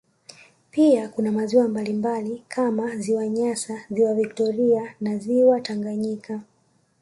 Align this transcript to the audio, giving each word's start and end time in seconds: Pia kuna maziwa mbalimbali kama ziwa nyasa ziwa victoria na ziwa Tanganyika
Pia 0.71 1.09
kuna 1.09 1.31
maziwa 1.31 1.67
mbalimbali 1.67 2.43
kama 2.47 2.95
ziwa 2.97 3.27
nyasa 3.27 3.85
ziwa 3.91 4.13
victoria 4.13 4.95
na 5.01 5.17
ziwa 5.17 5.61
Tanganyika 5.61 6.41